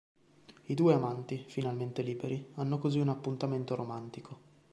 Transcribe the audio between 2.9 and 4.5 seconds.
un appuntamento romantico.